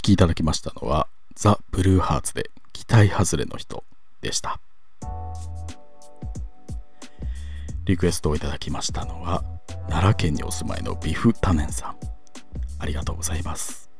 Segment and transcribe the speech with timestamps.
[0.00, 3.84] 聴きいただきましたのはザ・ブルーハーツで期待外れの人
[4.22, 4.58] でした。
[7.84, 9.44] リクエストをいただきましたのは
[9.88, 11.96] 奈良県にお住まいのビフタネンさん。
[12.78, 13.90] ありがとうございます。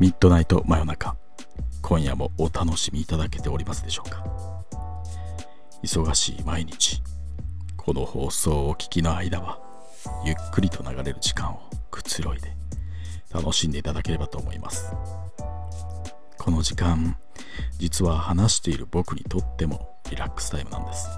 [0.00, 1.16] ミッドナイト真夜中
[1.80, 4.24] 今夜もお楽しみいただけておりますでしょうか。
[5.84, 7.00] 忙しい毎日
[7.76, 9.60] この放送を聞きの間は
[10.24, 11.60] ゆっくりと流れる時間を
[11.92, 12.59] くつろいで
[13.32, 14.92] 楽しんでいただければと思います。
[16.38, 17.16] この時間
[17.78, 21.08] 実は話している僕にとってもリラックスタイムなんです。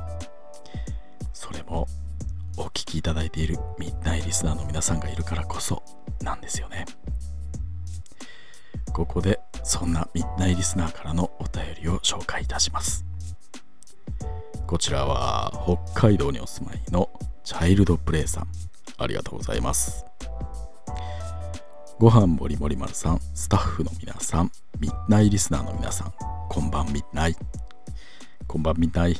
[1.33, 1.87] それも
[2.57, 5.83] お聞きいただいているミッナイリスナーの皆さんがいるからこそ
[6.21, 6.85] なんですよね。
[8.93, 13.05] ここでそんなミッナイリスナーからのお便りを紹介いたします。
[14.66, 15.52] こちらは
[15.95, 17.10] 北海道にお住まいの
[17.45, 18.49] チャイルドプレイさん。
[18.99, 20.12] ありがとうございます。
[22.02, 26.13] ご飯もりもり丸さんスタッフの皆さんミッナイリスナーの皆さん
[26.49, 27.37] こんばんミッナイ
[28.49, 29.16] こんばんミッナイ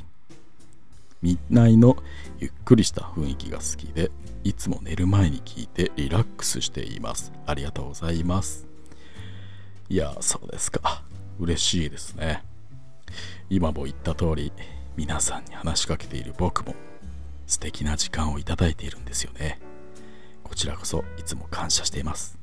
[1.23, 1.97] ミッナイの
[2.41, 4.11] ゆっくりした雰囲気が好きで
[4.43, 7.31] いつも寝る前に聞いてリラックスしています。
[7.47, 8.67] ありがとうございます。
[9.89, 11.05] いやそうですか。
[11.39, 12.43] 嬉しいですね。
[13.49, 14.53] 今も言った通り
[14.97, 16.75] 皆さんに話しかけている僕も
[17.47, 19.61] 素敵な時間をいただいているんですよね。
[20.43, 22.42] こちらこそいつも感謝しています。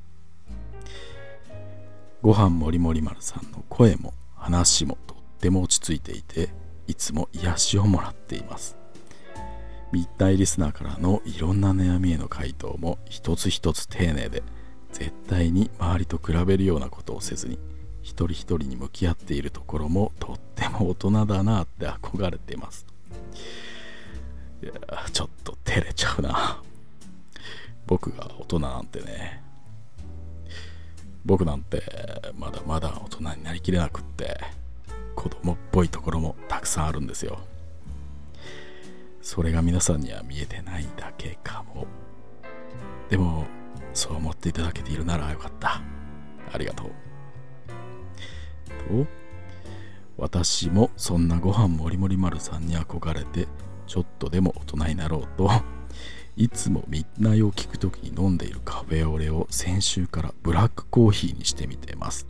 [2.22, 6.50] ご飯もりもり丸さんの声も話もとっても落ち着いていて
[6.86, 8.78] いつも癒しをもらっています。
[9.92, 14.44] 密体リスナーからのいろんな悩みへの回答も一つ一つ丁寧で
[14.92, 17.58] 絶対に周りと比べるようなことをせずに
[18.02, 22.86] 一人一人に向き合っているところもとっても大人だなって憧れています。
[24.61, 24.73] いや
[25.14, 26.61] ちょっと照れちゃうな。
[27.88, 29.42] 僕が大人なんてね
[31.30, 31.83] 僕なんて
[32.39, 34.39] まだまだ大人になりきれなくって
[35.16, 37.38] 子供っぽいところもたくさんあるんですよ。
[39.21, 41.86] それが皆さんには見えてないだけかも。
[43.09, 43.45] でも
[43.93, 45.83] そう思っていただけているならよかった。
[46.52, 46.87] ありがとう。
[49.04, 49.05] と
[50.17, 53.48] 私もそんなご飯もりもり丸さんに憧れて
[53.86, 55.52] ちょっとでも大人になろうと
[56.36, 62.28] いつもミッナイを聞くときに飲んでいるカフェオレを先週からブラックコーヒーにしてみてます。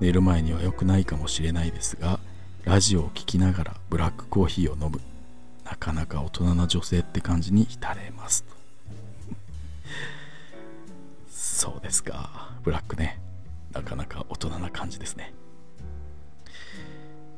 [0.00, 2.20] 寝る前には良くないかもしれないですが
[2.64, 5.00] ラジオを聴きながらブラックコーヒーを飲む。
[5.64, 8.44] なかなか大人な女性って感じに浸れます。
[11.30, 12.50] そうですか。
[12.62, 13.20] ブラックね。
[13.72, 15.32] なかなか大人な感じですね。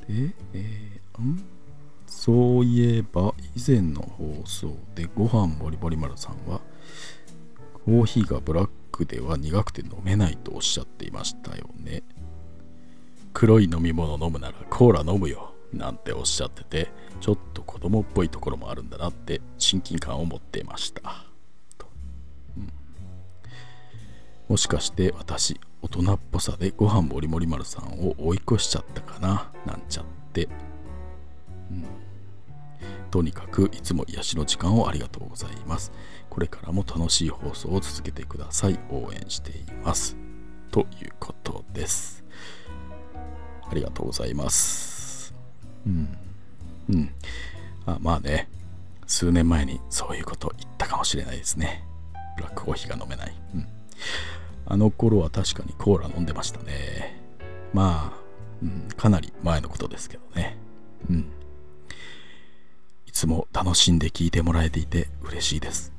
[0.09, 1.45] で、えー、ん？
[2.25, 6.61] そういえば以前の放送でご飯もりもり丸さんは
[7.85, 12.05] コーヒーがブラックでは苦くて飲めないとおっしゃっていましたよね。
[13.33, 21.25] 黒い飲み物飲むならコーラ飲むよなんておっしゃっててちょっと子供っぽいところもあるんだなって親近感を持っていました。
[22.57, 22.73] うん、
[24.49, 30.49] もしかして私大人っぽさでご飯もりもり丸さんを追い越しちゃったかななんちゃって、
[31.69, 32.02] うん。
[33.13, 35.93] とにかくいつも癒しの時間をありがとうございます。
[36.31, 38.81] これからも楽しい放送を続けてください。
[38.91, 40.17] 応援しています。
[40.71, 42.25] ということです。
[43.71, 45.35] ありがとうございます。
[45.87, 46.17] うん。
[46.89, 47.11] うん。
[47.85, 48.49] あまあね、
[49.07, 51.85] 数年前にそういうこと言ったかもしれないですね。
[52.39, 53.35] ブラックコーヒーが飲めない。
[53.55, 53.67] うん。
[54.65, 57.21] あの頃は確かにコーラ飲んでましたね。
[57.75, 58.23] まあ、
[58.63, 60.57] うん、かなり前のことですけどね。
[61.11, 61.42] うん。
[63.23, 65.93] つも楽しんで聞いてもらえていて嬉しいです。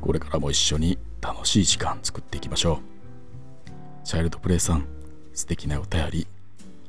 [0.00, 4.06] これからも一緒に楽しい時間作っていきましょう。
[4.06, 4.86] チャイルドプレイさん、
[5.34, 6.28] 素敵なお便り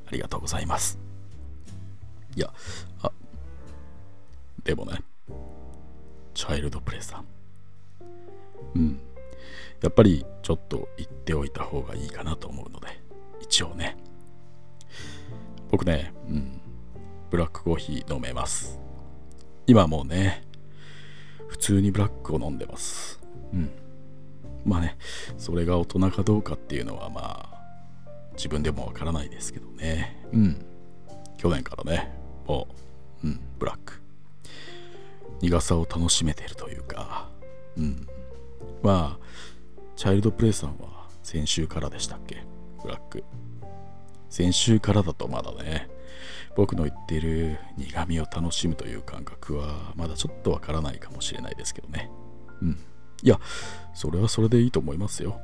[0.08, 1.00] ありがとうございます。
[2.36, 2.54] いや、
[3.02, 3.12] あ、
[4.64, 5.02] でもね、
[6.36, 7.26] チャイルドプレイさん。
[8.76, 9.00] うん。
[9.82, 12.90] やっぱりちょっと言っておいた方がいいかなと思うので、
[13.42, 13.98] 一応ね。
[15.72, 16.62] 僕ね、うん、
[17.32, 18.80] ブラックコーヒー飲めます。
[19.68, 20.44] 今もうね、
[21.48, 23.20] 普通にブラックを飲んでます。
[23.54, 23.72] うん。
[24.66, 24.98] まあね、
[25.38, 27.62] それが大人かどうかっていうのはまあ、
[28.34, 30.26] 自分でもわからないですけどね。
[30.34, 30.66] うん。
[31.38, 32.12] 去年からね、
[32.48, 32.68] も
[33.24, 34.02] う、うん、ブラック。
[35.42, 37.30] 苦さを楽しめてるというか、
[37.78, 38.08] うん。
[38.84, 39.26] まあ、
[39.96, 42.44] チャイルドプレイさんは先週からでしたっけ？
[42.82, 43.24] ブラック。
[44.30, 45.90] 先週からだとまだね、
[46.56, 52.10] 僕の言っている苦味を楽しむという感覚はまだちょっとわからないかもしれないですけどね。
[52.62, 52.78] うん。
[53.24, 53.40] いや、
[53.94, 55.40] それはそれでいいと思いますよ。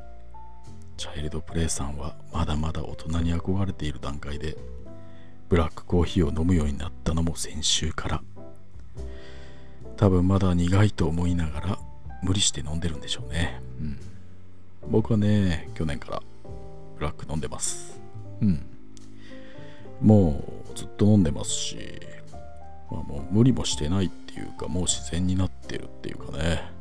[0.98, 4.58] チャイルドプレイさんはまだまだ大人に憧れている段階で
[5.48, 8.22] ブラックコーヒーを飲むようになったのも先週から
[9.96, 11.80] 多分まだ苦いと思いながら
[12.24, 14.00] 無理して飲んでるんでしょうね、うん、
[14.90, 16.24] 僕はね去年から
[16.98, 18.00] ブラック飲んでます
[18.42, 18.66] うん
[20.02, 20.57] もう
[20.98, 21.78] と飲んでますし、
[22.92, 26.78] まあ、もう無理もしてないっていうかもう自然になってるっていうかね。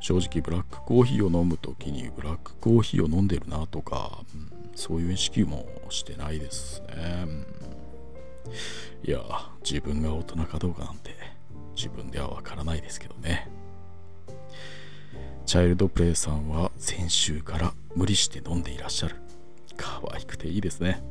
[0.00, 7.46] 正直ブラックコーヒーを飲む時にブラックコーヒーを飲んでるなとか、うん、そういう意識もしてないですね、うん、
[9.04, 9.20] いや
[9.62, 11.14] 自分が大人かどうかなんて
[11.76, 13.48] 自分ではわからないですけどね。
[15.46, 19.16] チャイルドプレイさんは先週から無理して飲んでいらっしゃる。
[19.76, 21.02] 可愛くていいですね。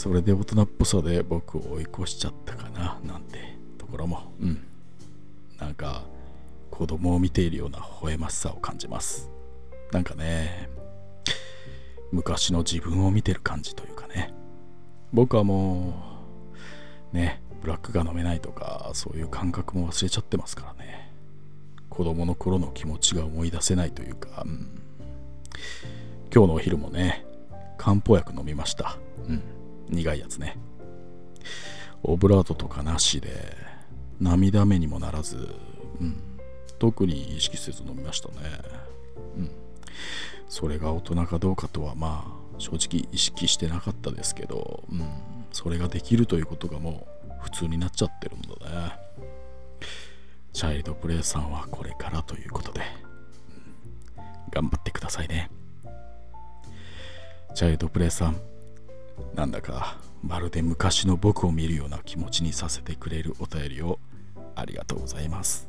[0.00, 4.32] それで大人っぽさで僕を追い越しちゃったかななんてところも。
[4.40, 4.64] うん。
[5.58, 6.04] なんか
[6.70, 9.28] 子供を見ているような微笑ましさを感じます。
[9.92, 10.70] なんかね
[12.12, 14.32] 昔の自分を見てる感じというかね。
[15.12, 15.92] 僕はも
[17.12, 21.12] うねブラックが飲めないとかそういう感覚も忘れちゃってますからね。
[21.90, 24.80] 子供の頃の気持ちが思い出せないというか、うん、
[26.34, 27.26] 今日のお昼もね
[27.76, 28.96] 漢方薬飲みました。
[29.28, 29.59] うん。
[29.90, 30.56] 苦いやつね。
[32.02, 33.54] オブラートとかなしで
[34.20, 35.54] 涙目にもならず、
[36.00, 36.22] うん、
[36.78, 38.34] 特に意識せず飲みましたね。
[39.36, 39.50] うん。
[40.48, 45.04] それが大人かどうかとはまあ正直意識してなかったですけど、うん、
[45.52, 48.92] それができるということがもう普通になっちゃってるんだね。
[50.52, 52.80] チャイルドプレイさんはこれからということで、
[54.16, 55.50] うん、頑張ってくださいね。
[57.54, 58.49] チャイルドプレイさん
[59.34, 63.98] なんだかまるで昔の僕を見るような気持ちにさせてくれるお便りを
[64.54, 65.68] ありがとうございます。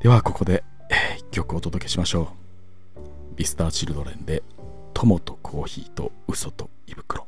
[0.00, 0.64] ではここで
[1.20, 2.32] 1曲お届けしましょ
[3.36, 3.38] う。
[3.38, 4.42] ミスターチルドレンで
[4.92, 7.26] 友とコーヒーと嘘と胃袋。